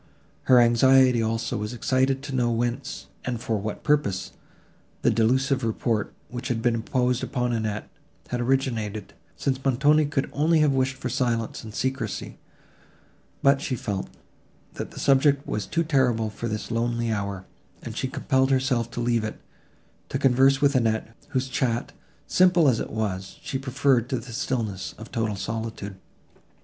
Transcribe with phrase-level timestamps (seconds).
[0.45, 4.31] Her anxiety, also, was excited to know whence, and for what purpose,
[5.03, 7.87] the delusive report, which had been imposed upon Annette,
[8.29, 12.39] had originated, since Montoni could only have wished for silence and secrecy;
[13.43, 14.07] but she felt,
[14.73, 17.45] that the subject was too terrible for this lonely hour,
[17.83, 19.39] and she compelled herself to leave it,
[20.09, 21.91] to converse with Annette, whose chat,
[22.25, 25.95] simple as it was, she preferred to the stillness of total solitude.